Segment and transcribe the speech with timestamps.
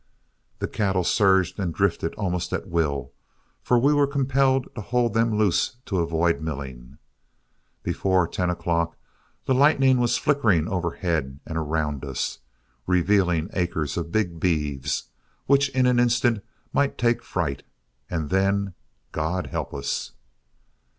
[0.57, 3.11] The cattle surged and drifted almost at will,
[3.61, 6.97] for we were compelled to hold them loose to avoid milling.
[7.83, 8.97] Before ten o'clock
[9.45, 12.39] the lightning was flickering overhead and around us,
[12.87, 15.03] revealing acres of big beeves,
[15.45, 16.43] which in an instant
[16.73, 17.61] might take fright,
[18.09, 18.73] and then,
[19.11, 20.13] God help us.